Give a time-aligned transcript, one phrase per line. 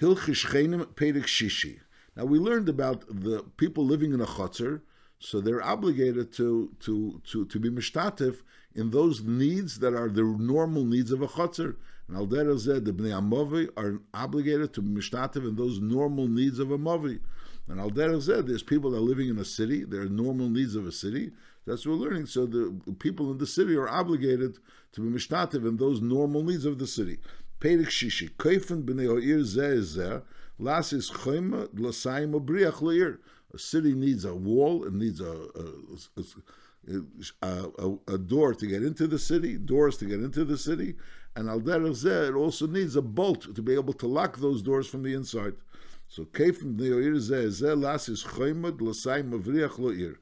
[0.00, 1.80] Hilchish Chenim Pedig Shishi.
[2.16, 4.80] Now we learned about the people living in a chutzner,
[5.18, 8.42] so they're obligated to to to to be mishtatif
[8.74, 11.76] in those needs that are the normal needs of a chutzner.
[12.06, 16.70] And al the bnei amovi are obligated to be mishtatif in those normal needs of
[16.70, 17.18] a movi.
[17.66, 20.74] And al said there's people that are living in a city, there are normal needs
[20.74, 21.32] of a city.
[21.66, 22.26] That's what we're learning.
[22.26, 24.58] So the people in the city are obligated
[24.92, 27.18] to be mishtatif in those normal needs of the city.
[27.60, 30.22] Perik Shishi, Kaifen b'nei ha'ir zeh
[30.60, 33.18] las is chayma l'sayim obriach le'ir.
[33.52, 35.48] A city needs a wall, it needs a,
[37.42, 40.94] a, a, a, door to get into the city, doors to get into the city,
[41.34, 44.86] and al zeh, it also needs a bolt to be able to lock those doors
[44.86, 45.54] from the inside.
[46.06, 50.18] So Kaifen b'nei ha'ir zeh zeh, las is chayma l'sayim obriach le'ir.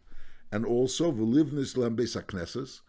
[0.50, 2.80] And also, v'livnis l'ambes hakneses,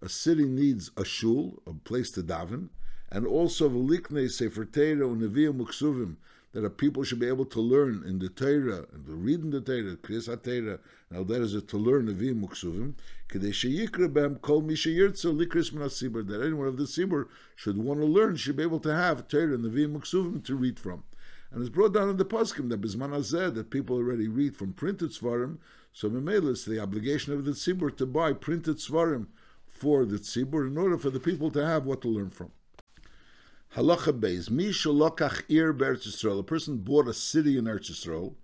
[0.00, 2.70] a city needs a shul, a place to daven,
[3.10, 6.16] and also v'liknei sefer Torah u'neviim u'ksuvim,
[6.52, 9.50] that a people should be able to learn in the Torah, and to read in
[9.50, 12.94] the Torah, Kriyas HaTorah, and all that is it to learn neviim u'ksuvim,
[13.28, 17.76] k'dei sheyikra b'hem kol mi sheyirtzu likris min ha that anyone of the sibur should
[17.76, 21.04] want to learn, should be able to have Torah, neviim u'ksuvim to read from.
[21.52, 24.72] And it's brought down in the Paskim that Bisman Hazeh, that people already read from
[24.72, 25.58] printed Svarim,
[25.92, 29.26] so Memela the obligation of the Tzibur to buy printed Svarim
[29.66, 32.52] for the Tzibur in order for the people to have what to learn from.
[33.76, 36.40] Halacha Beis, Mi Shalokach Ir Beretz Yisrael.
[36.40, 38.34] A person bought a city in Eretz Yisrael,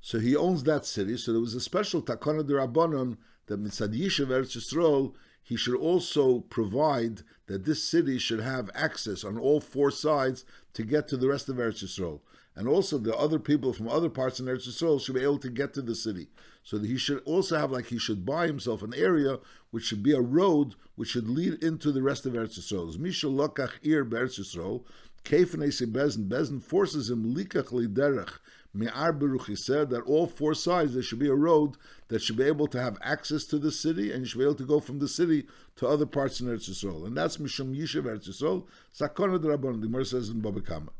[0.00, 1.16] so he owns that city.
[1.16, 6.40] So there was a special takana derabanan that mitzad yishav Eretz Yisrael, he should also
[6.40, 11.28] provide that this city should have access on all four sides to get to the
[11.28, 12.18] rest of Eretz Yisrael.
[12.56, 15.48] And also the other people from other parts of Eretz Yisrael should be able to
[15.48, 16.26] get to the city.
[16.66, 19.38] So that he should also have, like he should buy himself an area
[19.70, 22.98] which should be a road which should lead into the rest of Eretz Yisrael.
[22.98, 24.82] Misha lokach ir be'Eretz Yisrael,
[25.22, 28.40] keifnei bezin, bezin forces him likach liderech,
[28.74, 31.76] me'ar beruch, said that all four sides there should be a road
[32.08, 34.56] that should be able to have access to the city, and you should be able
[34.56, 35.46] to go from the city
[35.76, 37.06] to other parts in Eretz Yisrael.
[37.06, 40.90] And that's Mishum Yishev Eretz Yisrael, Sakona de Rabban, the Gemara says in Baba Kama.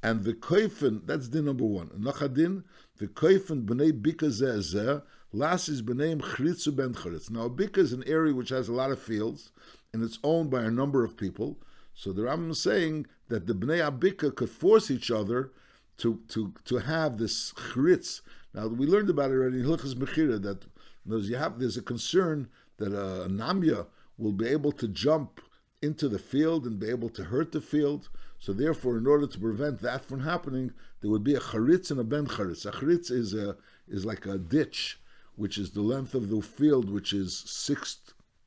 [0.00, 1.88] And the koifen, that's din number one.
[1.88, 2.62] Nachadin,
[2.98, 5.02] the koifen b'nei bika zeh
[5.32, 7.30] las is b'neim chritzu ben charitz.
[7.30, 9.52] Now, bika is an area which has a lot of fields,
[9.92, 11.58] and it's owned by a number of people.
[11.94, 15.52] So the Rambam is saying that the bnei abika could force each other
[15.98, 18.22] to to to have this chritz.
[18.54, 20.64] Now we learned about it already in Hilchas Mechira that
[21.04, 25.40] there's, you have there's a concern that a, a namya will be able to jump
[25.82, 28.08] into the field and be able to hurt the field.
[28.40, 32.00] So therefore, in order to prevent that from happening, there would be a charitz and
[32.00, 32.66] a ben charitz.
[32.66, 33.56] A charitz is a
[33.88, 35.00] is like a ditch,
[35.38, 37.98] which is the length of the field, which is six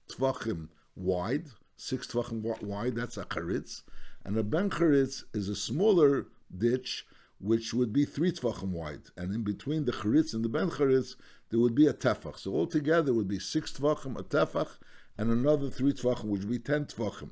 [0.10, 1.46] tvachim wide,
[1.78, 2.96] six tvachim wide.
[2.96, 3.84] That's a charitz,
[4.26, 7.08] and a ben charitz is a smaller ditch,
[7.40, 11.16] which would be three tvachim wide, and in between the charitz and the ben charitz,
[11.50, 12.38] there would be a tefach.
[12.38, 14.78] So altogether, would be six tvachim, a tefach,
[15.18, 17.30] and another three tvachim, which would be ten tvachim.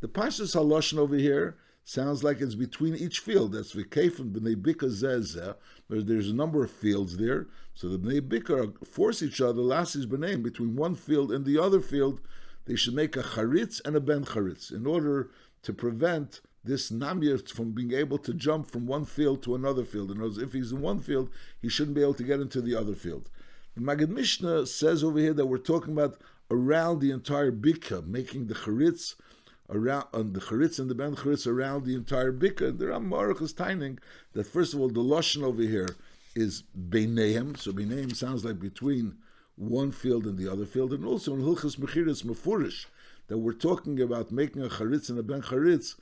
[0.00, 1.56] The Pashas Haloshin over here
[1.88, 3.52] sounds like it's between each field.
[3.52, 5.54] That's Vikefim B'nei Bika Zezeh,
[5.88, 7.46] there's a number of fields there.
[7.72, 11.58] So the B'nei Bika force each other, last is B'nei, between one field and the
[11.58, 12.20] other field,
[12.66, 15.30] they should make a charitz and a ben charitz in order
[15.62, 20.10] to prevent this namir from being able to jump from one field to another field.
[20.10, 21.30] In other words, if he's in one field,
[21.62, 23.30] he shouldn't be able to get into the other field.
[23.74, 26.20] The Magid Mishnah says over here that we're talking about
[26.50, 29.14] around the entire bika, making the charitz
[29.70, 32.76] around on the charitz and the ben charitz around the entire bika.
[32.76, 33.98] The Rambam is timing
[34.32, 35.96] that first of all the lashon over here
[36.34, 37.56] is beineim.
[37.56, 39.16] So beineim sounds like between
[39.56, 42.86] one field and the other field, and also in Hilchas Mechiris Mefurish
[43.26, 45.96] that we're talking about making a charitz and a ben charitz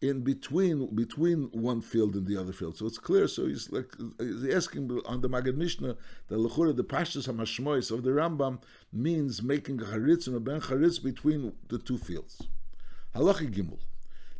[0.00, 2.76] in between between one field and the other field.
[2.76, 3.28] So it's clear.
[3.28, 5.96] So he's like he's asking on the Magid Mishnah
[6.28, 8.60] that lechura the pashtus hamashmois of the Rambam
[8.92, 12.42] means making a charitz and a ben charitz between the two fields.
[13.14, 13.78] Halacha Gimel.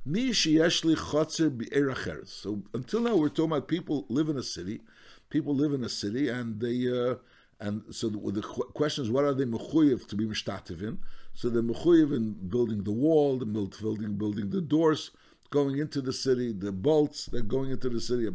[0.06, 4.80] Mi sheyeshli chotzer bi'er So until now we're talking about people live in a city.
[5.28, 7.16] People live in a city and they uh,
[7.60, 10.98] and so the, the, question is what are they mechuyev to be mishtativ in?
[11.34, 15.12] So they're mechuyev in building the wall, the building building the doors,
[15.50, 18.32] going into the city, the bolts that are going into the city, the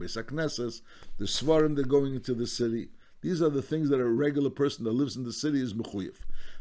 [1.25, 2.89] svarim that are going into the city.
[3.21, 6.15] These are the things that a regular person that lives in the city is mechuyev.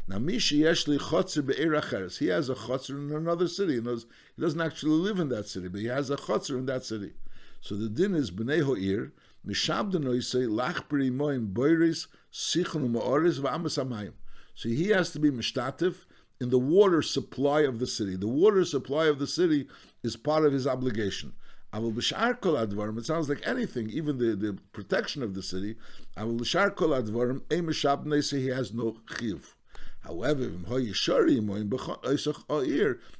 [0.07, 3.75] Now, Mishi Yeshli Chotzer Be'er He has a Chotzer in another city.
[3.75, 7.13] He, doesn't actually live in that city, but he has a Chotzer in that city.
[7.61, 9.11] So the din is B'nei Ho'ir,
[9.45, 14.13] Mishabdeno say Lach Moim Boiris, Sichon Ma'oris, V'amas Amayim.
[14.55, 16.05] So he has to be Mishtatif
[16.39, 18.15] in the water supply of the city.
[18.15, 19.67] The water supply of the city
[20.03, 21.33] is part of his obligation.
[21.73, 25.75] Avol b'shar kol advarim, it sounds like anything, even the, the protection of the city.
[26.15, 29.55] Avol b'shar kol advarim, ein he has no chiv.
[30.07, 30.51] However,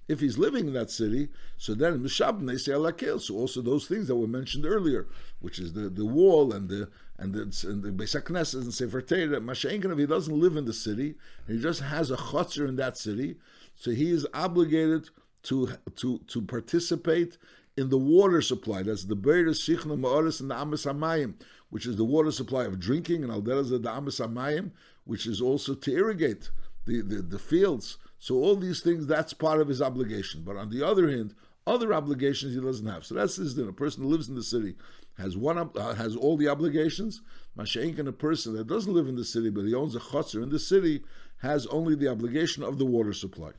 [0.07, 4.65] if he's living in that city, so then so also those things that were mentioned
[4.65, 5.07] earlier,
[5.41, 9.01] which is the, the wall and the and the and the Beis Knesset and Sefer
[9.01, 9.41] Torah.
[9.41, 11.15] Mashenkin, if he doesn't live in the city,
[11.45, 13.35] he just has a chotzer in that city,
[13.75, 15.09] so he is obligated
[15.44, 17.38] to to to participate
[17.77, 18.81] in the water supply.
[18.81, 21.35] That's the Beir Sichna Ma'oris and the Amas Hamayim,
[21.69, 24.71] which is the water supply of drinking, and Alderaz the Amas Hamayim,
[25.06, 26.50] which is also to irrigate
[26.85, 27.97] the, the, the fields.
[28.19, 30.41] So all these things, that's part of his obligation.
[30.44, 31.35] But on the other hand,
[31.68, 33.06] other obligations he doesn't have.
[33.06, 33.68] So that's his din.
[33.68, 34.75] A person who lives in the city
[35.18, 37.21] has one uh, has all the obligations.
[37.57, 40.50] Masha'inkin, a person that doesn't live in the city but he owns a chutzner in
[40.50, 41.03] the city,
[41.41, 43.51] has only the obligation of the water supply.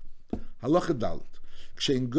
[0.62, 1.37] Halacha dalit.
[1.80, 2.10] When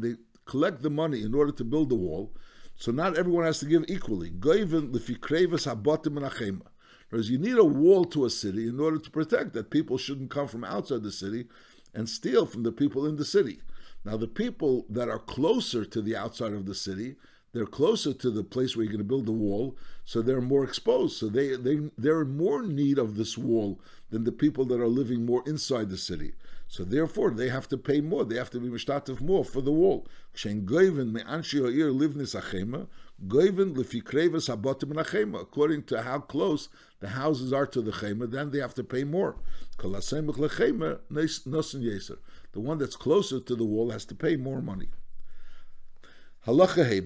[0.00, 0.14] they
[0.46, 2.32] collect the money in order to build the wall,
[2.76, 4.30] so not everyone has to give equally.
[7.10, 10.30] Whereas you need a wall to a city in order to protect that people shouldn't
[10.30, 11.46] come from outside the city
[11.94, 13.60] and steal from the people in the city.
[14.04, 17.16] Now, the people that are closer to the outside of the city,
[17.54, 20.64] they're closer to the place where you're going to build the wall, so they're more
[20.64, 21.16] exposed.
[21.16, 23.80] So they, they, they're in more need of this wall
[24.10, 26.32] than the people that are living more inside the city.
[26.66, 28.24] So therefore, they have to pay more.
[28.24, 30.08] They have to be mishtatif more for the wall.
[35.40, 36.68] According to how close
[36.98, 39.36] the houses are to the chema, then they have to pay more.
[39.78, 39.88] The
[42.54, 44.88] one that's closer to the wall has to pay more money.
[46.46, 47.00] Either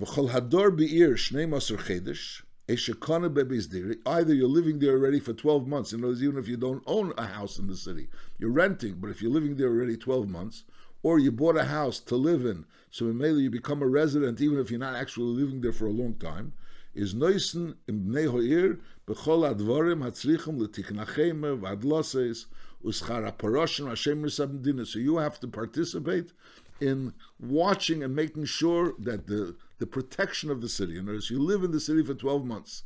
[4.35, 7.13] you're living there already for 12 months, in other words, even if you don't own
[7.17, 8.09] a house in the city,
[8.41, 10.65] you're renting, but if you're living there already 12 months,
[11.05, 14.59] or you bought a house to live in, so maybe you become a resident even
[14.59, 16.53] if you're not actually living there for a long time,
[16.97, 22.47] is noisen im bnei ho'ir b'chol advarim hatzrichim l'tiknachem v'adloses
[22.85, 26.33] uschar ha'paroshim Hashem So you have to participate
[26.81, 30.99] in watching and making sure that the the protection of the city.
[30.99, 32.83] Other words, you live in the city for 12 months,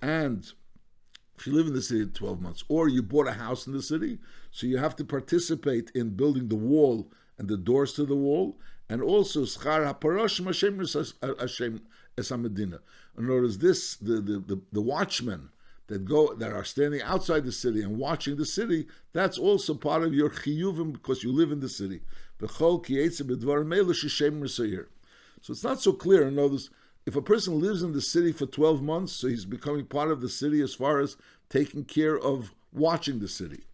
[0.00, 0.50] and
[1.38, 3.82] if you live in the city 12 months, or you bought a house in the
[3.82, 4.18] city,
[4.50, 8.58] so you have to participate in building the wall and the doors to the wall,
[8.88, 9.80] and also schar.
[13.18, 15.48] In other words, this the, the, the, the watchmen
[15.86, 20.02] that go that are standing outside the city and watching the city, that's also part
[20.02, 22.00] of your chiyuvim because you live in the city.
[25.42, 26.26] So it's not so clear.
[26.26, 26.70] In others,
[27.06, 30.20] if a person lives in the city for 12 months, so he's becoming part of
[30.20, 31.16] the city as far as
[31.48, 33.64] taking care of watching the city.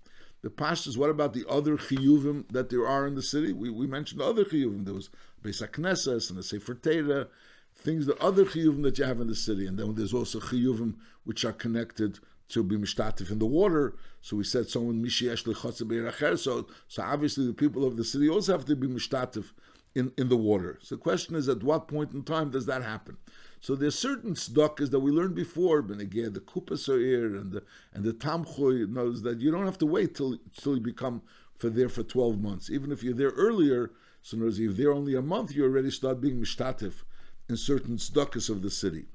[0.43, 3.53] The pashtas, what about the other chiyuvim that there are in the city?
[3.53, 4.85] We, we mentioned other chiyuvim.
[4.85, 5.11] There was
[5.43, 7.29] Beis HaKnesses and the Sefer Torah,
[7.75, 9.67] things the other chiyuvim that you have in the city.
[9.67, 13.97] And then there's also chiyuvim which are connected to be mishtatif in the water.
[14.21, 18.53] So we said someone mishiesh lechatz So so obviously the people of the city also
[18.53, 19.53] have to be mishtatif
[19.95, 20.79] in, in the water.
[20.83, 23.17] So the question is, at what point in time does that happen?
[23.61, 27.63] So there's certain tzedakahs that we learned before, but again, the kupas are and the
[27.95, 31.23] and the tamchoy knows that you don't have to wait till till you become
[31.59, 32.71] for there for 12 months.
[32.71, 33.91] Even if you're there earlier,
[34.23, 37.03] so if there only a month, you already start being mishtatif
[37.49, 39.07] in certain tzedakahs of the city.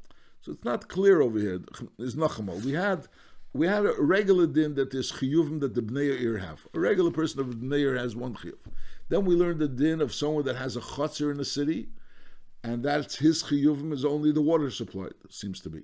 [0.41, 1.61] So it's not clear over here.
[1.99, 2.63] It's nachamal.
[2.63, 3.07] We had
[3.53, 6.65] we had a regular din that there's chiyuvim that the bnei ear have.
[6.73, 8.57] A regular person of the bnei has one chiyuv.
[9.09, 11.89] Then we learned the din of someone that has a chutzner in the city,
[12.63, 15.83] and that's his chiyuvim is only the water supply, seems to be.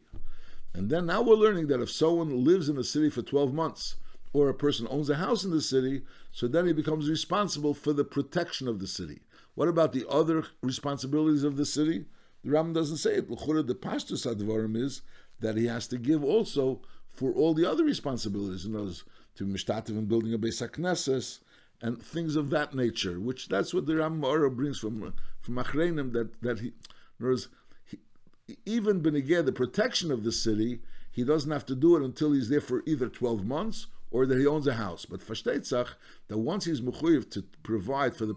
[0.74, 3.96] And then now we're learning that if someone lives in a city for 12 months,
[4.34, 7.94] or a person owns a house in the city, so then he becomes responsible for
[7.94, 9.22] the protection of the city.
[9.56, 12.06] What about the other responsibilities of the city?
[12.48, 13.28] The Ram doesn't say it.
[13.28, 13.36] The
[13.76, 15.02] Pashtus Advarim is
[15.42, 19.04] that he has to give also for all the other responsibilities, in those
[19.36, 21.40] to Mishtativ and building a Beis HaKnesses,
[21.82, 26.42] and things of that nature, which that's what the Ramara brings from from Achreinim that
[26.42, 26.68] that he,
[27.20, 27.50] in words,
[27.84, 27.98] he
[28.66, 30.80] even Benegeh, the protection of the city,
[31.12, 34.40] he doesn't have to do it until he's there for either twelve months or that
[34.40, 35.04] he owns a house.
[35.06, 35.96] But Fashtetzach,
[36.30, 38.34] that once he's mechuyev to provide for the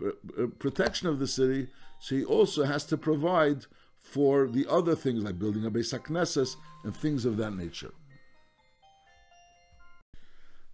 [0.00, 1.66] Uh, uh, protection of the city,
[1.98, 3.66] so he also has to provide
[4.00, 7.92] for the other things like building a Beis HaKnesses and things of that nature.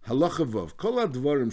[0.07, 1.49] Kol Advarim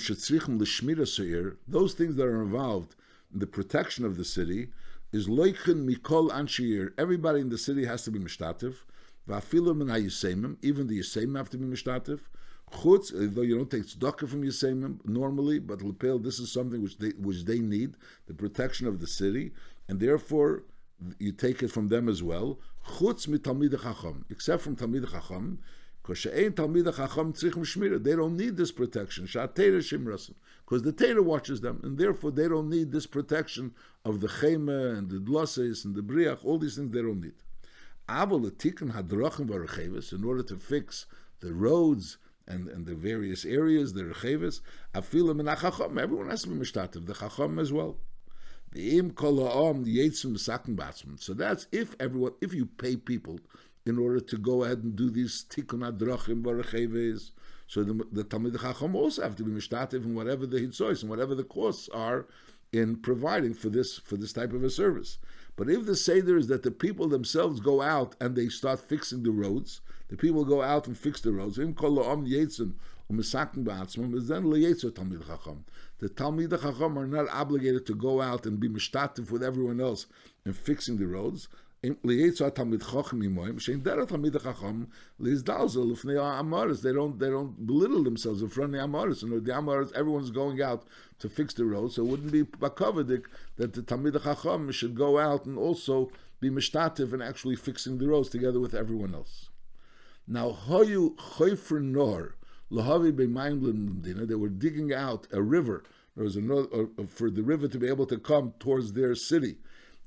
[1.67, 2.95] those things that are involved
[3.33, 4.69] in the protection of the city,
[5.13, 6.93] is Loichen Mikol Anshir.
[6.99, 8.77] Everybody in the city has to be Mishtativ.
[9.29, 12.21] Vafilim and Hayisemim, even the Yisemim have to be Mishtativ.
[12.73, 16.99] Chutz, though you don't take tzedakah from Yisemim normally, but Lepel, this is something which
[16.99, 19.53] they which they need, the protection of the city,
[19.89, 20.65] and therefore
[21.19, 22.59] you take it from them as well.
[22.87, 25.59] Chutz mit Talmid Chacham, except from Talmid Chacham,
[26.03, 29.25] because Talmid Chacham tzrichim They don't need this protection.
[29.25, 33.73] Because the Torah watches them, and therefore they don't need this protection
[34.05, 37.35] of the Chema and the Dlosses and the Briach, all these things they don't need.
[38.09, 38.33] In
[40.25, 41.07] order to fix
[41.41, 44.61] the roads and, and the various areas, the recheves,
[44.95, 47.97] afilim and achacham, everyone has to be mishtativ, the chacham as well.
[48.73, 50.79] The im kolaam yetzim sakin.
[51.19, 53.39] So that's if everyone, if you pay people
[53.85, 57.33] in order to go ahead and do these tikkun adrachim barecheves,
[57.67, 61.11] so the, the Talmid Chacham also have to be mishtativ in whatever the hitzois and
[61.11, 62.27] whatever the costs are
[62.73, 65.19] in providing for this for this type of a service.
[65.57, 69.23] But if the seder is that the people themselves go out and they start fixing
[69.23, 71.57] the roads, the people go out and fix the roads.
[71.57, 71.75] Then.
[75.99, 80.07] The Talmid Chacham are not obligated to go out and be mishtatif with everyone else
[80.47, 81.49] in fixing the roads.
[81.83, 82.05] They don't
[87.19, 89.23] they don't belittle themselves in front of the Amaris.
[89.25, 90.85] And the Amaris, everyone's going out
[91.19, 93.25] to fix the road, so it wouldn't be bakavedik
[93.57, 98.07] that the Talmid Chacham should go out and also be mishtatif and actually fixing the
[98.07, 99.49] roads together with everyone else.
[100.29, 102.37] Now, Hoyu Choifer Nor,
[102.71, 105.83] Lahavi B'Mayim they were digging out a river.
[106.15, 109.57] There was another, uh, for the river to be able to come towards their city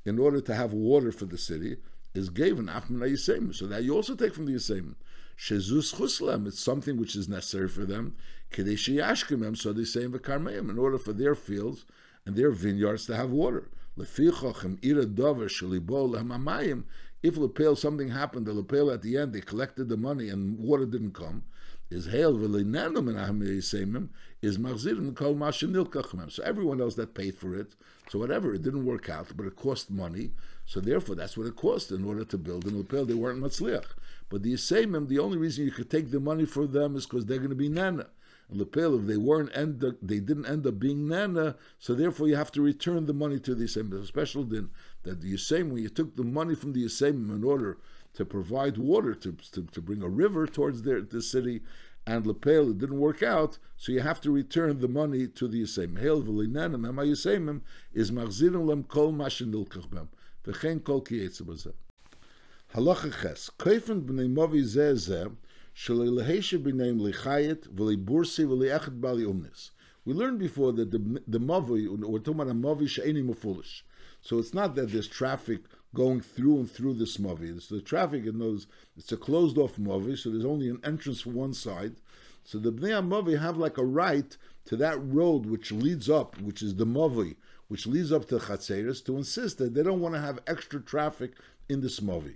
[0.05, 1.77] in order to have water for the city,
[2.13, 3.53] is given Achman Yisem.
[3.53, 4.95] So that you also take from the Yisem.
[5.37, 8.15] Shezus Chuslem, it's something which is necessary for them.
[8.51, 11.83] Kadeshi Yashkimem, so they say in Karmeim, in order for their fields
[12.25, 13.69] and their vineyards to have water.
[13.97, 16.83] Lefichochem ira dover shalibol hamamayim
[17.25, 20.85] if Lepel something happened, the Lepel at the end they collected the money and water
[20.85, 21.43] didn't come,
[21.89, 24.09] is hail v'leinanu
[24.41, 26.31] is machzirin kol mashenilkachmem.
[26.31, 27.75] So everyone else that paid for it,
[28.09, 30.31] so whatever, it didn't work out, but it cost money.
[30.65, 32.65] So therefore, that's what it cost in order to build.
[32.65, 33.93] And Lepel, they weren't matzliach.
[34.29, 37.25] But the Yisemim, the only reason you could take the money for them is because
[37.25, 38.07] they're going to be nana.
[38.49, 42.27] And Lepel, if they weren't end up, they didn't end up being nana, so therefore
[42.27, 44.01] you have to return the money to the Yisemim.
[44.01, 44.69] A special din
[45.03, 47.77] that the Yisem, when you took the money from the Yisem in order
[48.15, 51.61] to provide water, to, to, to bring a river towards their, the city,
[52.07, 55.63] and Lepel, it didn't work out, so you have to return the money to the
[55.63, 55.99] Yisem.
[55.99, 57.61] Hail v'linanim hama Yisemim
[57.93, 60.09] is machzirim lem kol mashin nilkach bem,
[60.45, 61.73] v'chein kol kiyetze b'zeh.
[62.75, 65.31] Halacha ches, koifen b'nei movi zeh zeh,
[65.75, 69.71] shalilaheshe b'neim lichayet, v'libursi v'liachet bali umnis.
[70.05, 73.81] We learned before that the, the mavi, we're talking about a mavi she'eni mufulish.
[74.21, 75.61] So it's not that there's traffic
[75.95, 77.55] going through and through this mavi.
[77.55, 78.67] It's the traffic in those.
[78.95, 81.95] It's a closed off mavi, so there's only an entrance for one side.
[82.43, 86.61] So the bnei mavi have like a right to that road which leads up, which
[86.61, 87.35] is the mavi,
[87.69, 91.31] which leads up to chatzeres, to insist that they don't want to have extra traffic
[91.69, 92.35] in this mavi.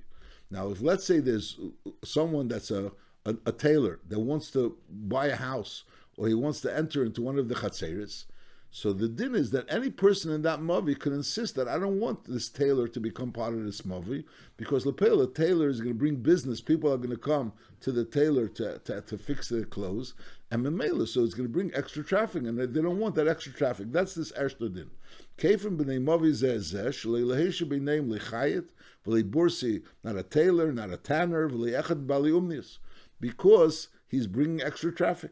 [0.50, 1.60] Now, if let's say there's
[2.04, 2.92] someone that's a,
[3.26, 5.84] a, a tailor that wants to buy a house
[6.18, 8.26] or he wants to enter into one of the chatzeres,
[8.72, 12.00] so the din is that any person in that movie could insist that I don't
[12.00, 14.26] want this tailor to become part of this movie
[14.58, 14.94] because the
[15.34, 16.62] tailor is going to bring business.
[16.62, 20.14] People are going to come to the tailor to, to, to fix their clothes.
[20.52, 23.52] And Memela, so it's going to bring extra traffic and they, don't want that extra
[23.52, 23.92] traffic.
[23.92, 24.92] That's this Ershto din.
[25.40, 28.66] Kefim b'nei movi zeh shalei should be named lechayit,
[29.06, 32.78] v'lei bursi, not a tailor, not a tanner, v'lei echad bali umnis,
[33.20, 35.32] because he's bringing extra traffic.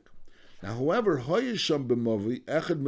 [0.62, 2.84] Now, however, Hoyesham b'mavi, Echad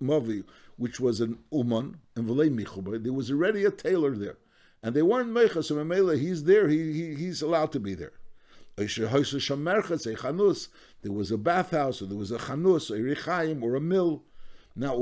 [0.00, 0.44] mavi,
[0.76, 4.38] which was an uman, and v'lei michuba, there was already a tailor there.
[4.82, 8.12] And they weren't mecha, so Mamela, he's there, he, he, he's allowed to be there.
[8.76, 8.98] There was
[11.30, 14.24] a bathhouse, or there was a chanus, a richaim, or a mill.
[14.76, 14.96] Now,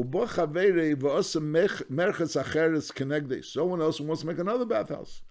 [3.43, 5.23] someone else wants to make another bathhouse.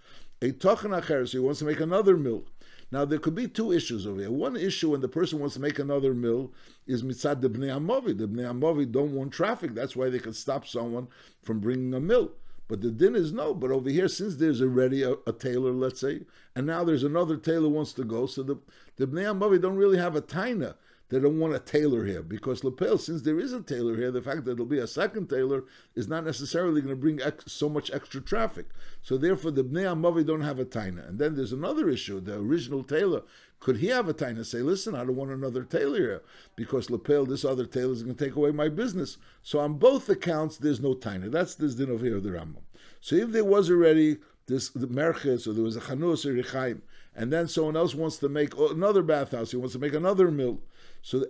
[0.42, 2.44] A tochan acheres, he wants to make another mill.
[2.91, 4.31] Now there could be two issues over here.
[4.31, 6.51] One issue when the person wants to make another mill
[6.86, 8.17] is mitzad the bnei amovi.
[8.17, 9.74] The bnei amovi don't want traffic.
[9.74, 11.07] That's why they can stop someone
[11.41, 12.31] from bringing a mill.
[12.67, 13.53] But the din is no.
[13.53, 16.21] But over here, since there's already a, a tailor, let's say,
[16.55, 18.57] and now there's another tailor wants to go, so the
[18.98, 20.75] the bnei amovi don't really have a taina
[21.12, 24.22] they don't want a tailor here because lapel, since there is a tailor here, the
[24.22, 27.70] fact that there'll be a second tailor is not necessarily going to bring ex- so
[27.70, 28.70] much extra traffic.
[29.03, 31.08] So therefore, the bnei amavi don't have a taina.
[31.08, 33.22] And then there's another issue: the original tailor
[33.62, 34.44] could he have a taina?
[34.44, 36.22] Say, listen, I don't want another tailor here
[36.56, 39.18] because lapel, this other tailor is going to take away my business.
[39.44, 41.30] So on both accounts, there's no taina.
[41.32, 42.63] That's this din of here the Rambam.
[43.00, 46.82] So if there was already this the merches or there was a chanus or
[47.15, 50.60] and then someone else wants to make another bathhouse, he wants to make another mill.
[51.01, 51.25] So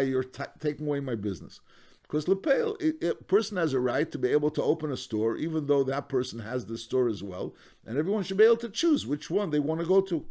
[0.00, 1.60] you're t- taking away my business.
[2.02, 5.66] Because Lepel, a person has a right to be able to open a store, even
[5.66, 9.06] though that person has the store as well, and everyone should be able to choose
[9.06, 10.24] which one they want to go to.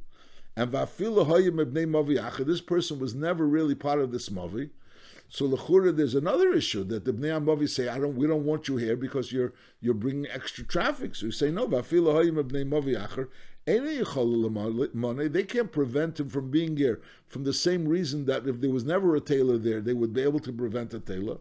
[0.56, 4.72] And this person was never really part of this mavi.
[5.30, 8.68] So lechura, there's another issue that the bnei amavi say, "I don't, we don't want
[8.68, 11.68] you here because you're you're bringing extra traffic." So you say, "No,
[13.68, 18.86] they can't prevent him from being here from the same reason that if there was
[18.86, 21.38] never a tailor there, they would be able to prevent a tailor.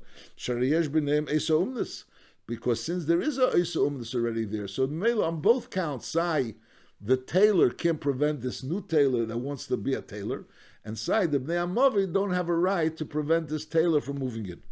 [2.49, 4.85] Because since there is a Isa Umnis already there, so
[5.23, 6.55] on both counts, Sai,
[7.01, 10.47] the tailor can't prevent this new tailor that wants to be a tailor,
[10.85, 14.47] and Sai, the Bnei Amavi, don't have a right to prevent this tailor from moving
[14.47, 14.63] in.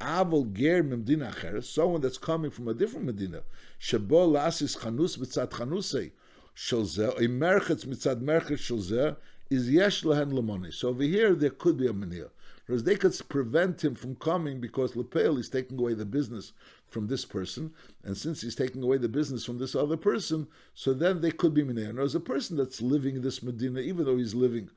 [0.00, 3.42] Avol ger medina acheres, someone that's coming from a different medina,
[3.80, 6.12] shebo lasis chanus mitzat chanusei,
[6.56, 9.16] sholzeh, a merchetz mitzad merchetz sholzeh,
[9.50, 10.72] is yesh lehen lemoni.
[10.72, 12.28] So over here, there could be a mania.
[12.66, 16.52] Whereas they could prevent him from coming because Lepel is taking away the business
[16.88, 17.72] from this person,
[18.04, 21.54] and since he's taking away the business from this other person, so then they could
[21.54, 21.98] be minyan.
[21.98, 24.70] As a person that's living in this Medina, even though he's living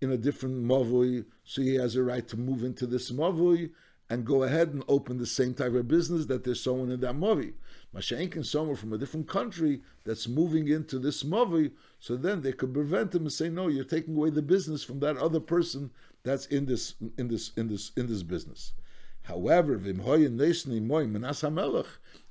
[0.00, 3.70] in a different mavui, so he has a right to move into this mavui
[4.08, 7.14] and go ahead and open the same type of business that there's someone in that
[7.16, 7.52] mavi.
[7.96, 12.74] Mashenkin someone from a different country that's moving into this mavi, so then they could
[12.74, 15.90] prevent him and say, no, you're taking away the business from that other person
[16.22, 18.74] that's in this in this in this in this business.
[19.22, 19.80] However,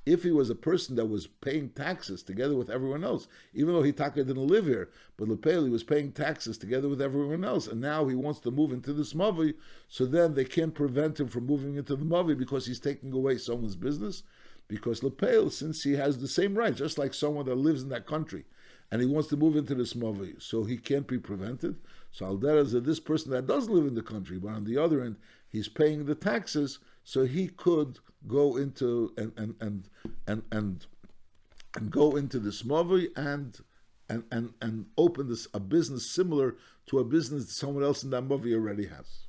[0.06, 3.82] if he was a person that was paying taxes together with everyone else, even though
[3.82, 8.06] Hitaka didn't live here, but Lepeli was paying taxes together with everyone else, and now
[8.06, 9.54] he wants to move into this Mavi,
[9.88, 13.36] so then they can't prevent him from moving into the Mavi because he's taking away
[13.36, 14.22] someone's business.
[14.68, 18.06] Because Lepel, since he has the same right, just like someone that lives in that
[18.06, 18.44] country,
[18.90, 21.76] and he wants to move into this Mavi, so he can't be prevented.
[22.12, 24.78] So Aldera is that this person that does live in the country, but on the
[24.78, 25.16] other end,
[25.48, 29.88] he's paying the taxes, so he could go into and and and
[30.26, 30.86] and and,
[31.76, 33.58] and go into this mavi and
[34.08, 38.10] and and and open this a business similar to a business that someone else in
[38.10, 39.26] that mavi already has.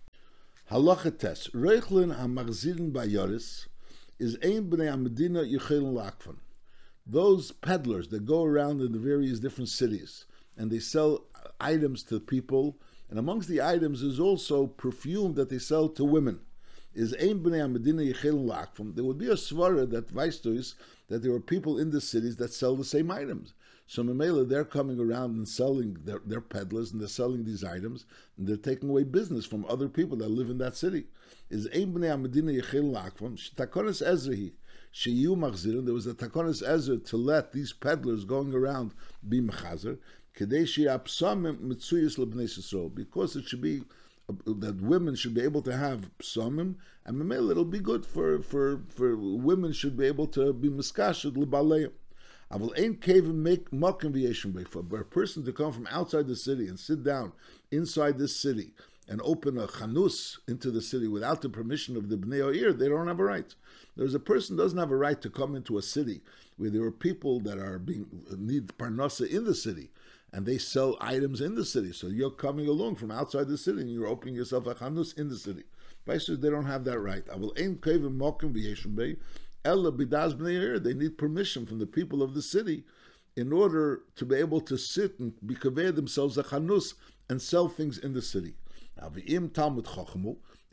[0.72, 3.68] Halacha test Reichlin hamachzirin bayaris
[4.20, 6.38] is ein bnei Medina yichel lakvan.
[7.06, 10.26] Those peddlers that go around in the various different cities
[10.58, 11.26] and they sell
[11.60, 12.78] items to people
[13.10, 16.40] and amongst the items is also perfume that they sell to women.
[16.94, 18.96] Is ein bnei medina yichel lakfum.
[18.96, 20.76] There would be a svara that weist
[21.08, 23.54] that there are people in the cities that sell the same items.
[23.90, 28.06] So Mamela, they're coming around and selling, they're, they're peddlers and they're selling these items
[28.38, 31.06] and they're taking away business from other people that live in that city.
[31.50, 33.38] Is ein bnei medina yichel lakfum.
[33.56, 34.54] Takonis ezrahi.
[34.94, 35.86] Sheyu machzirin.
[35.86, 38.94] There was a takonis ezra to let these peddlers going around
[39.28, 39.98] be mechazer
[42.96, 43.82] because it should be
[44.46, 48.84] that women should be able to have psamim, and memel it'll be good for for
[48.90, 51.92] for women should be able to be miskashed libaleim.
[52.52, 56.36] I will ain't cave and make v'yeshim for a person to come from outside the
[56.36, 57.34] city and sit down
[57.72, 58.74] inside this city
[59.08, 62.89] and open a chanus into the city without the permission of the bnei Oir, they
[62.89, 63.56] don't have a right.
[63.96, 66.22] There's a person doesn't have a right to come into a city
[66.58, 69.91] where there are people that are being need parnasa in the city
[70.34, 71.93] and they sell items in the city.
[71.93, 75.30] So you're coming along from outside the city and you're opening yourself a chanus in
[75.30, 75.63] the city.
[76.06, 77.24] Basically, they don't have that right.
[77.32, 78.54] I will aim kavim mokim
[78.96, 79.15] bay.
[79.63, 82.84] Ella bidaz bnei They need permission from the people of the city
[83.36, 86.96] in order to be able to sit and be convey themselves a chanus
[87.30, 88.56] and sell things in the city.
[89.00, 89.12] Now,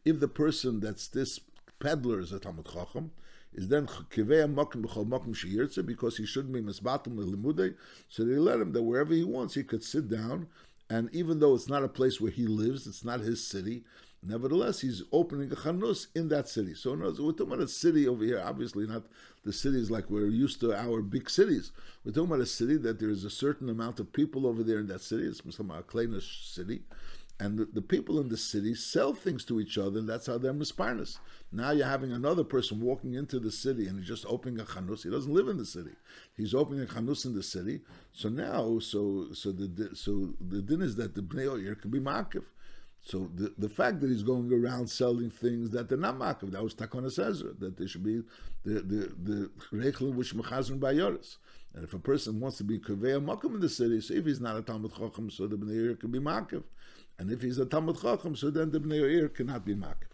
[0.05, 1.41] if the person that's this
[1.79, 3.11] peddler is a Talmud Chacham,
[3.53, 7.75] is then kivei makim b'chol makim sheyirtze because he shouldn't be misbatim lelimudei.
[8.09, 10.49] So they let him that wherever he wants, he could sit down,
[10.91, 13.85] and even though it's not a place where he lives, it's not his city.
[14.27, 16.75] Nevertheless, he's opening a chanus in that city.
[16.75, 18.43] So we're talking about a city over here.
[18.43, 19.05] Obviously, not
[19.45, 21.73] the cities like we're used to our big cities.
[22.05, 24.79] We're talking about a city that there is a certain amount of people over there
[24.79, 25.25] in that city.
[25.25, 26.85] It's some a kleinish city,
[27.41, 30.39] and the, the, people in the city sell things to each other, and that's how
[30.39, 31.19] they're misparnas.
[31.51, 35.03] Now you're having another person walking into the city and he's just opening a chanus.
[35.03, 35.91] He doesn't live in the city.
[36.37, 37.81] He's opening a chanus in the city.
[38.13, 41.99] So now, so so the so the din is that the bnei oyer can be
[41.99, 42.45] makiv.
[43.03, 46.63] So the, the fact that he's going around selling things that they're not makiv, that
[46.63, 48.23] was takonas ezra, that there should be
[48.65, 51.39] the the the rechlin which mechazron by yoris.
[51.75, 54.41] And if a person wants to be kaveh makim in the city, so if he's
[54.41, 56.63] not a talmud chacham, so the bnei oyer can be makiv.
[57.19, 60.11] And if he's a Talmud Chacham, so then the Bnei Oir cannot be Makif.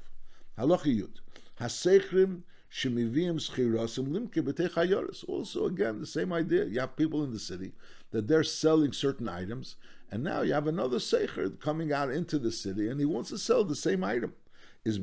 [0.58, 1.20] Halacha Yud.
[1.58, 6.66] Hasechrim Shemivim schirasim limke b'tei Also, again, the same idea.
[6.66, 7.72] You have people in the city
[8.12, 9.74] that they're selling certain items,
[10.10, 13.38] and now you have another secher coming out into the city, and he wants to
[13.38, 14.34] sell the same item.
[14.84, 14.98] Is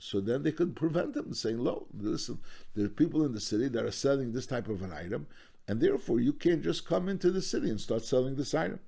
[0.00, 2.40] So then they could prevent him saying, "Lo, listen,
[2.74, 5.26] there are people in the city that are selling this type of an item,
[5.66, 8.80] and therefore you can't just come into the city and start selling this item."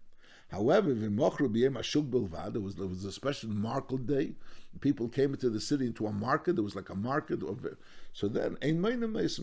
[0.49, 4.33] However, there was, there was a special market day.
[4.81, 6.55] People came into the city into a market.
[6.55, 7.43] There was like a market.
[7.43, 7.67] Of,
[8.13, 8.57] so then,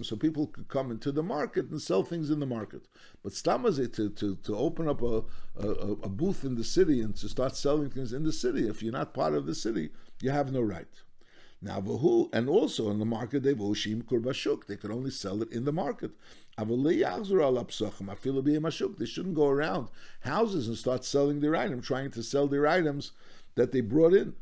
[0.03, 2.87] so people could come into the market and sell things in the market.
[3.21, 5.23] But stamaze to, to, to open up a,
[5.59, 5.67] a,
[6.03, 8.93] a booth in the city and to start selling things in the city, if you're
[8.93, 9.89] not part of the city,
[10.21, 11.01] you have no right.
[11.63, 11.77] Now,
[12.33, 14.65] and also in the market, they kurbashuk.
[14.67, 16.11] They could only sell it in the market.
[16.57, 16.65] They
[19.05, 19.87] shouldn't go around
[20.21, 23.11] houses and start selling their item, trying to sell their items
[23.55, 24.35] that they brought in.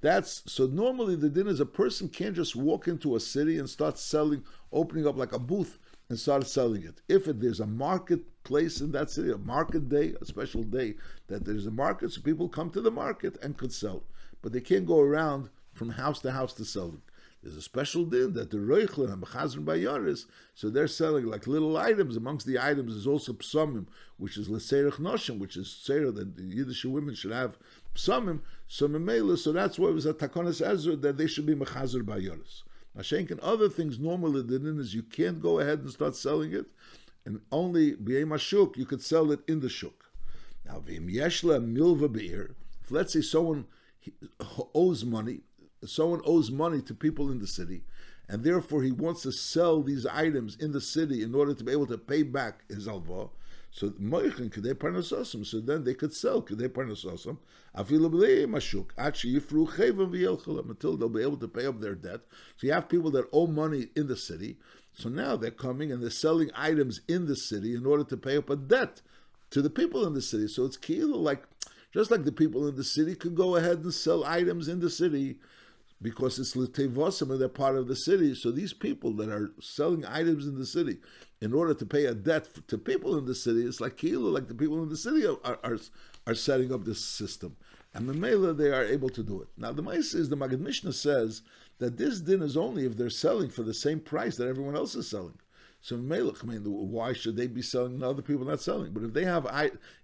[0.00, 3.70] That's so normally the din is a person can't just walk into a city and
[3.70, 7.00] start selling, opening up like a booth and start selling it.
[7.08, 10.96] If it, there's a marketplace in that city, a market day, a special day,
[11.28, 14.02] that there's a market, so people come to the market and could sell.
[14.42, 17.00] But they can't go around from house to house to sell it.
[17.42, 21.76] There's a special din that the Reichler and Bechazron Bayaris, so they're selling like little
[21.76, 22.16] items.
[22.16, 26.44] Amongst the items is also psamim, which is leserich noshim, which is sera that the
[26.44, 27.58] Yiddish women should have
[27.96, 28.42] psamim.
[28.68, 28.86] So
[29.36, 32.62] so that's why it was a takonis ezra that they should be Mechazr Bayaris.
[32.96, 36.52] Mashenk and other things normally the din is you can't go ahead and start selling
[36.52, 36.66] it,
[37.24, 40.10] and only b'yem shuk you could sell it in the shuk.
[40.64, 42.54] Now v'im yeshla milva beer.
[42.84, 43.66] If let's say someone
[44.74, 45.40] owes money
[45.86, 47.82] someone owes money to people in the city,
[48.28, 51.72] and therefore he wants to sell these items in the city in order to be
[51.72, 53.28] able to pay back his alva.
[53.72, 55.46] So moichin kadei parnasosim.
[55.46, 57.38] So then they could sell kadei parnasosim.
[57.76, 61.94] Afilu b'lei mashuk achi yifru chayvim v'yelchalam until they'll be able to pay up their
[61.94, 62.20] debt.
[62.58, 64.58] So you have people that owe money in the city.
[64.94, 68.36] So now they're coming and they're selling items in the city in order to pay
[68.36, 69.00] up a debt
[69.50, 70.48] to the people in the city.
[70.48, 71.44] So it's kilo like
[71.94, 74.90] just like the people in the city could go ahead and sell items in the
[74.90, 75.38] city
[76.02, 78.34] because it's L'tevosim and they're part of the city.
[78.34, 80.98] So these people that are selling items in the city
[81.40, 84.48] in order to pay a debt to people in the city, it's like Kilo, like
[84.48, 85.78] the people in the city are, are,
[86.26, 87.56] are setting up this system.
[87.94, 89.48] And Mamela, they are able to do it.
[89.56, 91.42] Now, the mice is the Magid Mishnah says
[91.78, 94.94] that this din is only if they're selling for the same price that everyone else
[94.94, 95.38] is selling.
[95.82, 98.92] So Melech, I mean, why should they be selling and other people not selling?
[98.92, 99.46] But if they have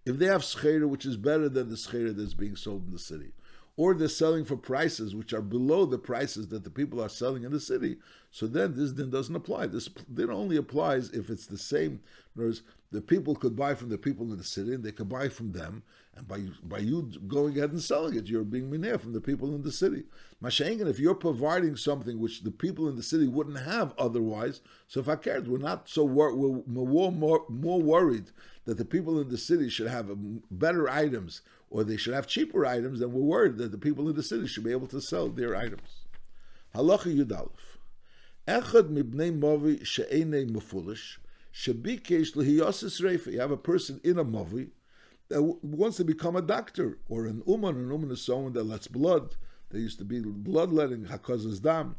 [0.05, 2.99] if they have schera which is better than the schera that's being sold in the
[2.99, 3.31] city,
[3.79, 7.45] or they're selling for prices which are below the prices that the people are selling
[7.45, 7.97] in the city,
[8.33, 9.69] so then this din doesn't apply.
[9.69, 12.01] This din only applies if it's the same.
[12.37, 15.09] In words, the people could buy from the people in the city, and they could
[15.09, 15.85] buy from them,
[16.17, 19.55] and by by you going ahead and selling it, you're being mineh from the people
[19.55, 20.03] in the city.
[20.43, 24.99] Mashengen, if you're providing something which the people in the city wouldn't have otherwise, so
[24.99, 28.33] if I cared, we're not so wor- we're more, more more worried
[28.65, 32.27] that the people in the city should have um, better items or they should have
[32.27, 35.01] cheaper items, then we're worried that the people in the city should be able to
[35.01, 36.07] sell their items.
[36.75, 37.79] Halacha Yudalef.
[38.47, 41.19] Echad mibnei movi she'enei mufulish,
[41.53, 43.33] shebikesh lehiyosis reifa.
[43.33, 44.71] You have a person in a movi
[45.29, 47.77] that wants to become a doctor, or an uman.
[47.77, 49.37] An uman is someone that lets blood.
[49.71, 51.97] There used to be bloodletting, hakazas dam.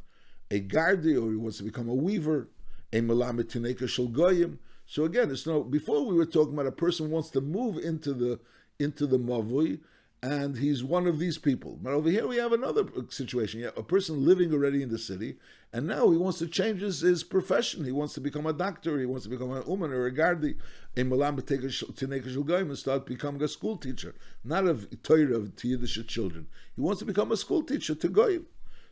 [0.49, 2.49] A gardi, or he wants to become a weaver.
[2.91, 4.58] A melamed tineka shel goyim.
[4.88, 5.63] So again, it's no.
[5.63, 8.39] Before we were talking about a person wants to move into the
[8.79, 9.79] into the Mavui,
[10.21, 11.77] and he's one of these people.
[11.81, 13.59] But over here we have another situation.
[13.59, 15.37] Yeah, a person living already in the city,
[15.71, 17.85] and now he wants to change his, his profession.
[17.85, 18.99] He wants to become a doctor.
[18.99, 20.55] He wants to become an uman or a gardi,
[20.97, 26.47] a malam and start becoming a school teacher, not of Torah to Yiddish children.
[26.75, 28.45] He wants to become a school teacher to goyim.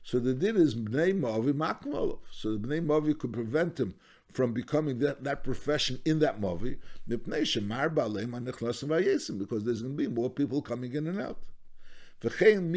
[0.03, 2.19] So the din is bnei mavi makmalov.
[2.31, 3.95] So the bnei mavi could prevent him
[4.37, 7.55] from becoming that, that profession in that movie, because
[9.63, 11.39] there's going to be more people coming in and out.
[12.21, 12.71] Someone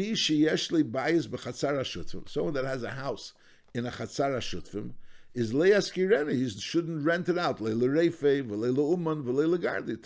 [2.53, 3.33] that has a house
[3.75, 4.93] in a chatzar shutfim
[5.35, 6.33] is leyaskireni.
[6.33, 7.59] He shouldn't rent it out.
[7.59, 7.65] To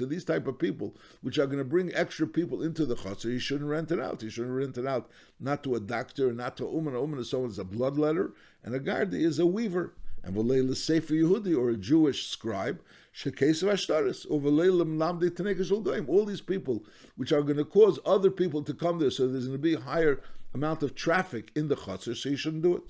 [0.05, 3.39] these type of people, which are going to bring extra people into the chatzar, he
[3.39, 4.21] shouldn't rent it out.
[4.21, 6.95] He shouldn't rent it out not to a doctor, not to a uman.
[6.95, 9.93] A uman is someone who's a bloodletter, and a gardi is a weaver
[10.25, 12.81] and v'leila sefer Yehudi or a Jewish scribe
[13.15, 16.09] shekes of ashtaris or lamdi tenekes goyim.
[16.09, 16.83] All these people,
[17.15, 19.75] which are going to cause other people to come there, so there's going to be
[19.75, 20.19] a higher
[20.53, 22.83] amount of traffic in the chutzner, so you shouldn't do it.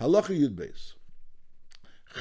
[0.00, 0.94] Halacha Yud Beis.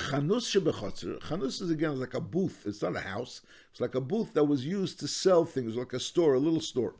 [0.09, 1.19] Chanus shebechotzer.
[1.21, 2.63] Chanus is again like a booth.
[2.65, 3.41] It's not a house.
[3.71, 6.61] It's like a booth that was used to sell things, like a store, a little
[6.61, 6.95] store.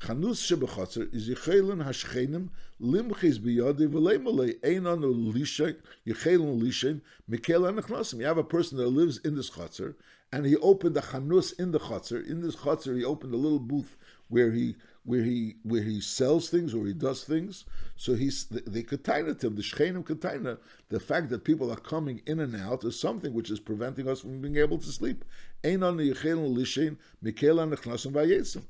[0.00, 2.48] Chanus shebechotzer is yichelin hashchenim
[2.80, 8.20] limchis biyodi v'leimale ein anu lisha yichelin lishin mikel anachnosim.
[8.20, 9.94] You have a person that lives in this chotzer,
[10.32, 12.26] and he opened a chanus in the chotzer.
[12.26, 16.48] In this chotzer, he opened a little booth where he where he where he sells
[16.48, 17.66] things or he does things.
[17.96, 19.54] So he's they contained him.
[19.54, 20.56] The shchenim container.
[20.88, 24.20] The fact that people are coming in and out is something which is preventing us
[24.20, 25.26] from being able to sleep.
[25.62, 28.62] Ein on the lishin mikel anachnosim vayesim.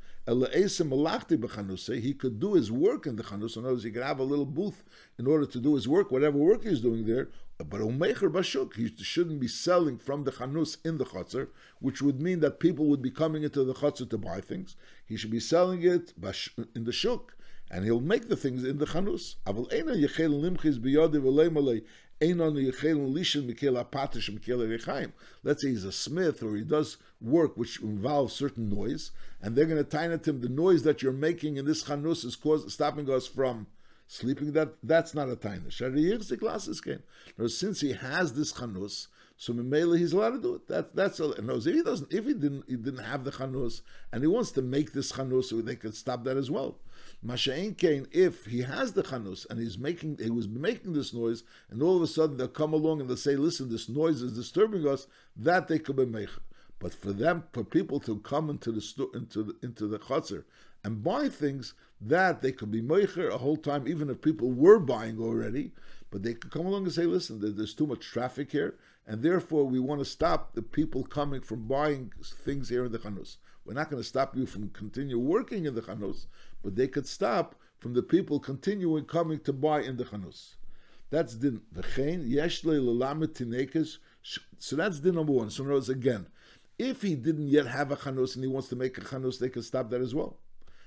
[2.02, 3.56] He could do his work in the chanus.
[3.56, 4.84] In other words, he could have a little booth
[5.18, 7.30] in order to do his work, whatever work he's doing there.
[7.58, 11.48] But umecher bashuk, he shouldn't be selling from the chanus in the chutzner,
[11.80, 14.76] which would mean that people would be coming into the chutzner to buy things.
[15.06, 16.12] He should be selling it
[16.74, 17.34] in the shuk,
[17.70, 19.36] and he'll make the things in the chanus.
[22.20, 22.82] Let's
[25.62, 29.82] say he's a smith or he does work which involves certain noise, and they're going
[29.82, 33.10] to tie at him the noise that you're making in this chanus is cause, stopping
[33.10, 33.66] us from
[34.06, 34.52] sleeping.
[34.52, 36.28] That that's not a taina.
[36.28, 37.02] the glasses came.
[37.38, 39.06] Now, since he has this chanus,
[39.38, 40.68] so Mimela he's allowed to do it.
[40.68, 41.34] That that's all.
[41.42, 43.80] No, if he doesn't, if he didn't, he didn't have the chanus,
[44.12, 46.76] and he wants to make this chanus, so they could stop that as well.
[47.24, 51.44] Masha'in Kain, if he has the chanus and he's making, he was making this noise,
[51.68, 54.32] and all of a sudden they'll come along and they'll say, "Listen, this noise is
[54.32, 55.06] disturbing us."
[55.36, 56.30] That they could be make.
[56.78, 60.44] But for them, for people to come into the into the, into the chutzner
[60.82, 64.78] and buy things, that they could be meicher a whole time, even if people were
[64.78, 65.74] buying already.
[66.10, 69.68] But they could come along and say, "Listen, there's too much traffic here, and therefore
[69.68, 73.36] we want to stop the people coming from buying things here in the chanus."
[73.70, 76.26] We're not going to stop you from continue working in the chanus,
[76.60, 80.56] but they could stop from the people continuing coming to buy in the chanus.
[81.10, 81.60] That's din.
[84.58, 85.50] So that's din number one.
[85.50, 86.26] So notice again,
[86.80, 89.48] if he didn't yet have a chanus and he wants to make a chanus, they
[89.48, 90.38] can stop that as well.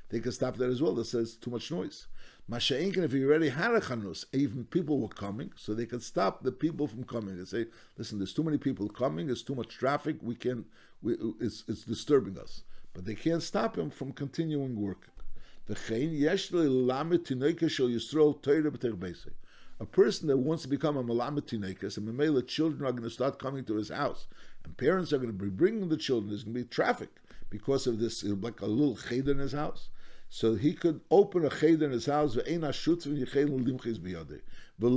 [0.10, 0.94] They can stop that as well.
[0.94, 2.08] That says too much noise.
[2.52, 6.44] Masha'inkin, if he already had a chanus, even people were coming, so they could stop
[6.44, 7.68] the people from coming and say,
[7.98, 10.66] listen, there's too many people coming, there's too much traffic, we can,
[11.02, 12.64] we, it's, it's disturbing us.
[12.94, 15.10] But they can't stop him from continuing working.
[15.68, 15.74] A
[19.86, 23.66] person that wants to become a malamet and Mamela children are going to start coming
[23.66, 24.28] to his house,
[24.64, 26.30] and parents are going to be bringing the children.
[26.30, 27.10] There's going to be traffic
[27.50, 29.90] because of this, like a little cheder in his house.
[30.30, 32.38] So he could open a cheder in his house.
[34.84, 34.92] Since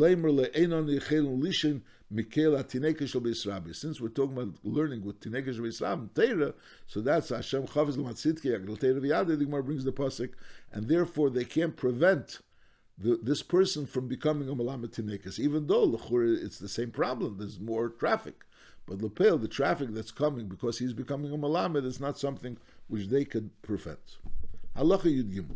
[4.00, 6.54] we're talking about learning with tinekesh v'isram teira,
[6.88, 9.38] so that's Hashem chaviz l'matzitke agdal teira v'yade.
[9.38, 10.32] The brings the pasuk,
[10.72, 12.40] and therefore they can't prevent
[12.98, 17.38] the, this person from becoming a malamet tinekes, even though it's the same problem.
[17.38, 18.44] There's more traffic,
[18.86, 23.06] but lepel the traffic that's coming because he's becoming a malamet is not something which
[23.06, 24.18] they could prevent.
[24.76, 25.54] Halacha Yud Gimel.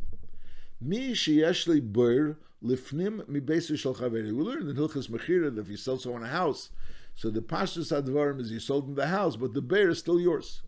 [0.80, 4.32] Mi sheyesh li ber lifnim mi beisu shel chaveri.
[4.32, 6.70] We learned in Hilchas Mechira that if you sell someone a house,
[7.14, 10.18] so the pashtus advarim is you sold them the house, but the bear is still
[10.18, 10.62] yours.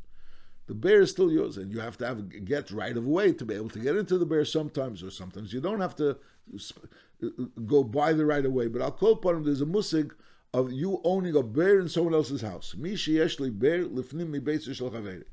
[0.67, 3.45] The bear is still yours, and you have to have get right of way to
[3.45, 7.29] be able to get into the bear sometimes, or sometimes you don't have to uh,
[7.67, 8.69] go buy the right of way.
[8.69, 9.45] But I'll call upon him.
[9.45, 10.13] There's a musig
[10.53, 12.75] of you owning a bear in someone else's house.
[12.77, 15.25] Mi sheyesh bear lifnim mi beisu shel chaveri.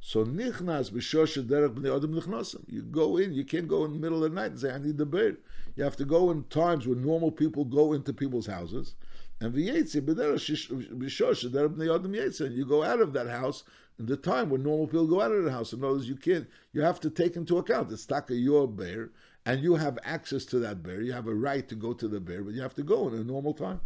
[0.00, 2.64] So nichnas b'shosha derech b'nei adam nichnasim.
[2.68, 4.78] You go in, you can't go in the middle of the night and say, I
[4.78, 5.36] need the bed.
[5.76, 8.94] You have to go in times when normal people go into people's houses.
[9.40, 12.46] And v'yetzi b'shosha derech b'nei adam yetzi.
[12.46, 13.64] And you go out of that house
[13.98, 15.72] in the time when normal people go out of the house.
[15.72, 19.10] In other words, you can't, you have to take into account it's taka your bear,
[19.44, 21.00] and you have access to that bear.
[21.00, 23.14] You have a right to go to the bear, but you have to go in
[23.14, 23.80] a normal time.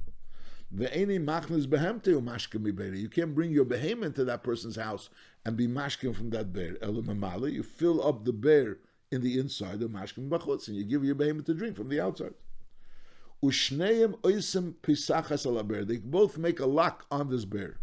[0.74, 0.88] You
[3.08, 5.10] can't bring your behemoth to that person's house
[5.44, 6.78] and be mashkin from that bear.
[7.50, 8.78] You fill up the bear
[9.10, 12.00] in the inside of mashkin bachutz, and you give your behemoth to drink from the
[12.00, 12.32] outside.
[13.42, 14.06] They
[15.98, 17.76] both make a lock on this bear.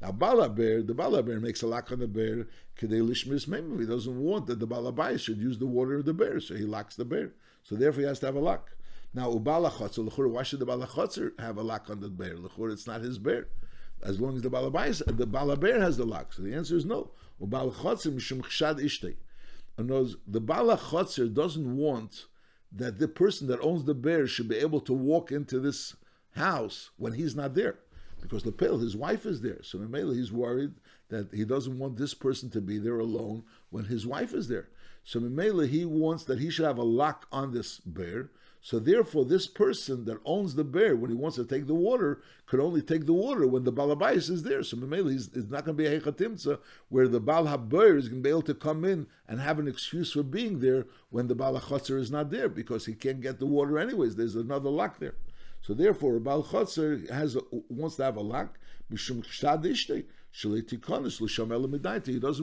[0.00, 2.46] Now, Bala bear, the Bala bear makes a lock on the bear.
[2.80, 6.62] He doesn't want that the Balabai should use the water of the bear, so he
[6.62, 7.32] locks the bear.
[7.64, 8.70] So therefore, he has to have a lock.
[9.14, 12.36] Now, Ubala Chotzer, why should the Bala Chotzer have a lock on the bear?
[12.36, 13.48] L'chur, it's not his bear.
[14.02, 16.32] As long as the Balabai, the Balabear has the lock.
[16.32, 17.10] So the answer is no.
[17.40, 19.16] Ubala Chotzer mishum chshad.
[19.78, 22.26] In other the Bala Chotzer doesn't want
[22.70, 25.96] that the person that owns the bear should be able to walk into this
[26.34, 27.78] house when he's not there.
[28.20, 29.62] Because the Lepel, his wife is there.
[29.62, 30.74] So Mamela, he's worried
[31.08, 34.68] that he doesn't want this person to be there alone when his wife is there.
[35.04, 39.24] So Mamela, he wants that he should have a lock on this bear So therefore,
[39.24, 42.82] this person that owns the bear, when he wants to take the water, could only
[42.82, 44.64] take the water when the balabais is there.
[44.64, 48.22] So Mamela is not going to be a hechatimtza where the bal haber is going
[48.22, 51.36] to be able to come in and have an excuse for being there when the
[51.36, 54.16] balachotzer is not there because he can't get the water anyways.
[54.16, 55.14] There's another lock there.
[55.60, 58.58] So therefore, a bal chotzer has a, wants to have a lock.
[58.90, 59.26] He doesn't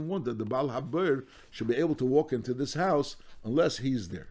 [0.08, 4.10] want that the bal haber should be able to walk into this house unless he's
[4.10, 4.28] there.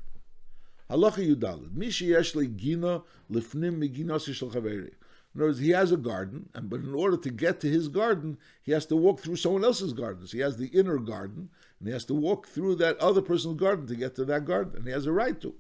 [0.90, 1.70] Halacha Yudalid.
[1.70, 4.90] Mishi yeshli gina lifnim miginasi shel chaveri.
[5.34, 7.88] In other words, he has a garden, and but in order to get to his
[7.88, 10.26] garden, he has to walk through someone else's garden.
[10.26, 13.58] So he has the inner garden, and he has to walk through that other person's
[13.58, 15.54] garden to get to that garden, and he has a right to.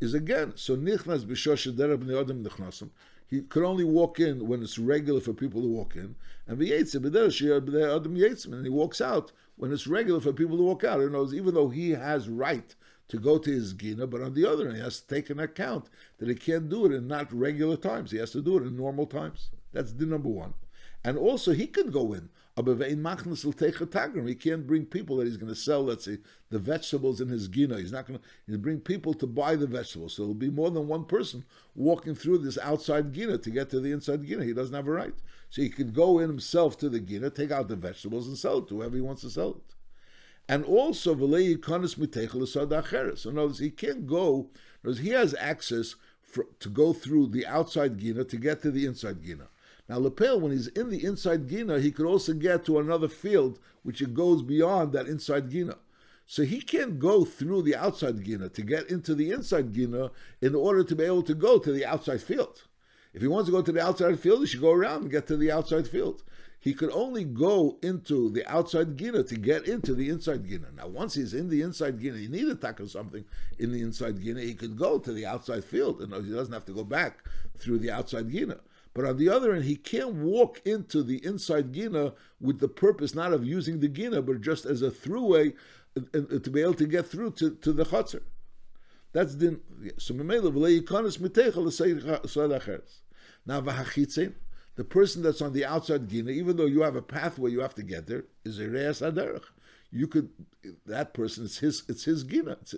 [0.00, 2.88] Is again so nichnas b'shosh.
[3.26, 6.14] He could only walk in when it's regular for people to walk in,
[6.46, 11.00] and and he walks out when it's regular for people to walk out.
[11.00, 12.76] In other words, even though he has right
[13.08, 15.40] to go to his gina, but on the other hand, he has to take an
[15.40, 18.10] account that he can't do it in not regular times.
[18.10, 19.50] He has to do it in normal times.
[19.72, 20.54] That's the number one.
[21.04, 22.28] And also, he could go in.
[22.56, 26.18] He can't bring people that he's going to sell, let's say,
[26.50, 27.78] the vegetables in his gina.
[27.78, 28.18] He's not going
[28.50, 30.14] to bring people to buy the vegetables.
[30.14, 31.44] So there'll be more than one person
[31.76, 34.44] walking through this outside gina to get to the inside gina.
[34.44, 35.14] He doesn't have a right.
[35.50, 38.58] So he could go in himself to the gina, take out the vegetables, and sell
[38.58, 39.74] it to whoever he wants to sell it
[40.48, 43.26] and also v'lei yikonis mitechel acheres.
[43.26, 44.48] In other words, he can't go.
[44.82, 48.86] Because he has access for, to go through the outside gina to get to the
[48.86, 49.48] inside gina.
[49.88, 53.58] Now Lepel, when he's in the inside gina, he could also get to another field
[53.82, 55.76] which it goes beyond that inside gina.
[56.26, 60.54] So he can't go through the outside gina to get into the inside gina in
[60.54, 62.64] order to be able to go to the outside field.
[63.14, 65.26] If he wants to go to the outside field, he should go around and get
[65.28, 66.22] to the outside field
[66.60, 70.66] he could only go into the outside Gina to get into the inside Gina.
[70.76, 73.24] Now, once he's in the inside Gina, he need to tackle something
[73.58, 76.00] in the inside Gina, he could go to the outside field.
[76.00, 77.24] and he doesn't have to go back
[77.56, 78.58] through the outside Gina.
[78.92, 83.14] But on the other hand, he can't walk into the inside Gina with the purpose
[83.14, 85.54] not of using the Gina, but just as a throughway
[85.96, 88.22] uh, uh, to be able to get through to, to the Chatzar.
[89.12, 89.60] That's the
[89.98, 90.14] so
[93.46, 93.60] Now
[94.78, 97.74] the person that's on the outside gina, even though you have a pathway you have
[97.74, 99.02] to get there, is a reas.
[99.90, 100.28] You could
[100.86, 102.58] that person it's his it's his gina.
[102.60, 102.76] It's,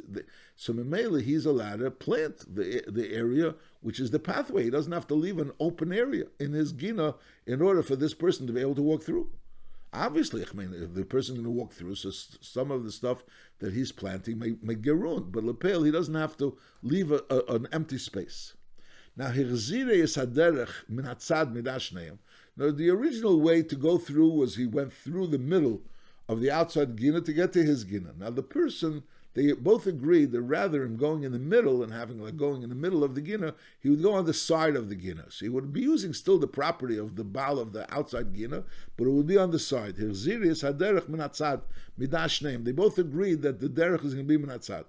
[0.56, 4.64] so Memela he's allowed to plant the the area which is the pathway.
[4.64, 8.14] He doesn't have to leave an open area in his gina in order for this
[8.14, 9.28] person to be able to walk through.
[9.92, 13.24] Obviously, I mean, if the person going to walk through, so some of the stuff
[13.58, 15.32] that he's planting may, may get ruined.
[15.32, 18.54] But Lepel, he doesn't have to leave a, a, an empty space.
[19.16, 22.18] Now, Hirzire is haderech min hatzad midashneim.
[22.56, 25.82] Now, the original way to go through was he went through the middle
[26.28, 28.12] of the outside gina to get to his gina.
[28.18, 29.02] Now, the person
[29.34, 32.68] they both agreed that rather than going in the middle and having like going in
[32.68, 35.26] the middle of the gina, he would go on the side of the gina.
[35.28, 38.64] So he would be using still the property of the bal of the outside gina,
[38.96, 39.96] but it would be on the side.
[39.96, 41.62] Hirzirius haderech minatzad
[41.98, 42.64] midashneim.
[42.64, 44.84] They both agreed that the derech is going to be minatzad.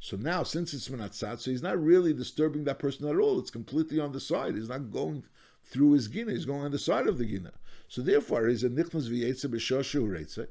[0.00, 3.38] So now, since it's menatzat, so he's not really disturbing that person at all.
[3.38, 4.54] It's completely on the side.
[4.54, 5.24] He's not going
[5.64, 6.32] through his gina.
[6.32, 7.52] He's going on the side of the gina.
[7.88, 10.46] So therefore, he's a nichnas v'yetze b'shoshu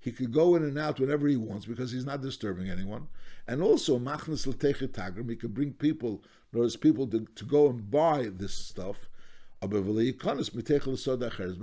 [0.00, 3.08] He could go in and out whenever he wants because he's not disturbing anyone.
[3.48, 8.28] And also, machnas l'techet He could bring people, those people to, to go and buy
[8.30, 9.08] this stuff.
[9.62, 9.72] But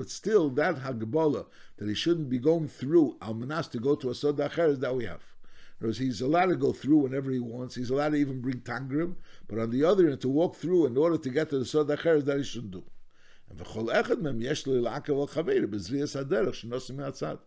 [0.09, 1.45] still, that hagbola
[1.77, 5.23] that he shouldn't be going through almanas to go to a soda that we have.
[5.79, 7.75] Whereas he's allowed to go through whenever he wants.
[7.75, 9.15] He's allowed to even bring tangrim.
[9.47, 11.87] But on the other hand, to walk through in order to get to the Sod
[11.87, 11.99] that
[12.37, 12.83] he shouldn't do.
[13.49, 17.39] And v'chol echad mem yesh li la'akav al chaver b'zriyas haderech shenosim me'atzad.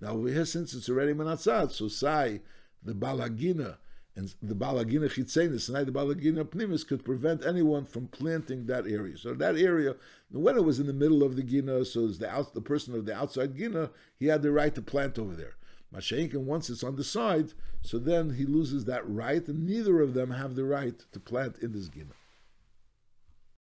[0.00, 2.42] Now over here, since it's already me'atzad, so say
[2.82, 3.78] the balagina
[4.14, 9.16] and the balagina chitzenis and the balagina pnimis could prevent anyone from planting that area.
[9.16, 9.94] So that area,
[10.30, 13.06] when it was in the middle of the gina, so the out, the person of
[13.06, 15.54] the outside gina, he had the right to plant over there.
[15.94, 20.14] Masha'inkin, once it's on the side, so then he loses that right, and neither of
[20.14, 22.14] them have the right to plant in this gina.